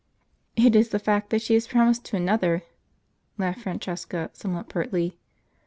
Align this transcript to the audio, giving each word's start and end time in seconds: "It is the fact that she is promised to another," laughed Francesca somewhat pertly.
"It 0.55 0.75
is 0.75 0.89
the 0.89 0.97
fact 0.97 1.29
that 1.29 1.43
she 1.43 1.53
is 1.53 1.67
promised 1.67 2.05
to 2.05 2.15
another," 2.17 2.63
laughed 3.37 3.59
Francesca 3.61 4.31
somewhat 4.33 4.67
pertly. 4.67 5.17